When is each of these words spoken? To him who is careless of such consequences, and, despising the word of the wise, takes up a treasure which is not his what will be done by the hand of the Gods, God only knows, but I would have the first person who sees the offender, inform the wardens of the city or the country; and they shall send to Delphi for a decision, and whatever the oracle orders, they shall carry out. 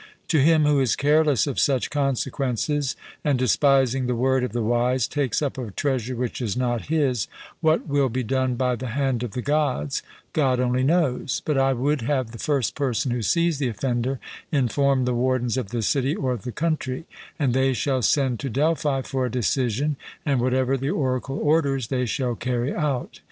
To 0.29 0.39
him 0.39 0.65
who 0.65 0.79
is 0.79 0.95
careless 0.95 1.45
of 1.45 1.59
such 1.59 1.91
consequences, 1.91 2.95
and, 3.23 3.37
despising 3.37 4.07
the 4.07 4.15
word 4.15 4.43
of 4.43 4.51
the 4.51 4.63
wise, 4.63 5.07
takes 5.07 5.43
up 5.43 5.59
a 5.59 5.69
treasure 5.69 6.15
which 6.15 6.41
is 6.41 6.57
not 6.57 6.87
his 6.87 7.27
what 7.59 7.85
will 7.87 8.09
be 8.09 8.23
done 8.23 8.55
by 8.55 8.75
the 8.75 8.87
hand 8.97 9.21
of 9.21 9.33
the 9.33 9.43
Gods, 9.43 10.01
God 10.33 10.59
only 10.59 10.81
knows, 10.81 11.43
but 11.45 11.55
I 11.55 11.73
would 11.73 12.01
have 12.01 12.31
the 12.31 12.39
first 12.39 12.73
person 12.73 13.11
who 13.11 13.21
sees 13.21 13.59
the 13.59 13.67
offender, 13.67 14.19
inform 14.51 15.05
the 15.05 15.13
wardens 15.13 15.55
of 15.55 15.69
the 15.69 15.83
city 15.83 16.15
or 16.15 16.35
the 16.35 16.51
country; 16.51 17.05
and 17.37 17.53
they 17.53 17.71
shall 17.71 18.01
send 18.01 18.39
to 18.39 18.49
Delphi 18.49 19.03
for 19.03 19.27
a 19.27 19.29
decision, 19.29 19.97
and 20.25 20.41
whatever 20.41 20.77
the 20.77 20.89
oracle 20.89 21.37
orders, 21.37 21.89
they 21.89 22.07
shall 22.07 22.33
carry 22.33 22.73
out. 22.73 23.19